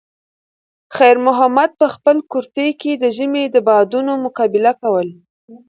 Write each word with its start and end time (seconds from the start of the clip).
خیر 0.95 1.15
محمد 1.27 1.69
په 1.79 1.87
خپل 1.95 2.17
کورتۍ 2.31 2.69
کې 2.81 2.91
د 2.97 3.05
ژمي 3.15 3.43
د 3.49 3.57
بادونو 3.67 4.13
مقابله 4.25 4.71
کوله. 4.81 5.15